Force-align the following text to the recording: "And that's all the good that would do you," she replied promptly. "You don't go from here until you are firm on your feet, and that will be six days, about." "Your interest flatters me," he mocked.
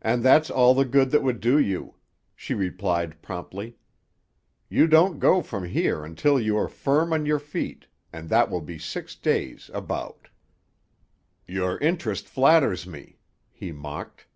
"And 0.00 0.22
that's 0.22 0.48
all 0.48 0.72
the 0.72 0.86
good 0.86 1.10
that 1.10 1.22
would 1.22 1.40
do 1.40 1.58
you," 1.58 1.96
she 2.34 2.54
replied 2.54 3.20
promptly. 3.20 3.76
"You 4.70 4.86
don't 4.86 5.18
go 5.18 5.42
from 5.42 5.66
here 5.66 6.02
until 6.02 6.40
you 6.40 6.56
are 6.56 6.66
firm 6.66 7.12
on 7.12 7.26
your 7.26 7.38
feet, 7.38 7.88
and 8.10 8.30
that 8.30 8.48
will 8.50 8.62
be 8.62 8.78
six 8.78 9.14
days, 9.14 9.70
about." 9.74 10.28
"Your 11.46 11.76
interest 11.80 12.26
flatters 12.26 12.86
me," 12.86 13.18
he 13.52 13.70
mocked. 13.70 14.26